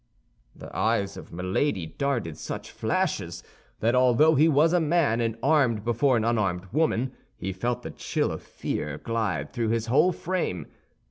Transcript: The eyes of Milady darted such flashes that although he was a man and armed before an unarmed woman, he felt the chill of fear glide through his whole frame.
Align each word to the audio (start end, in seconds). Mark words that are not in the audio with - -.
The 0.55 0.75
eyes 0.75 1.15
of 1.15 1.31
Milady 1.31 1.85
darted 1.85 2.35
such 2.35 2.71
flashes 2.71 3.43
that 3.81 3.93
although 3.93 4.33
he 4.33 4.47
was 4.49 4.73
a 4.73 4.79
man 4.79 5.21
and 5.21 5.37
armed 5.43 5.83
before 5.85 6.17
an 6.17 6.25
unarmed 6.25 6.65
woman, 6.71 7.11
he 7.37 7.53
felt 7.53 7.83
the 7.83 7.91
chill 7.91 8.31
of 8.31 8.41
fear 8.41 8.97
glide 8.97 9.53
through 9.53 9.69
his 9.69 9.85
whole 9.85 10.11
frame. 10.11 10.65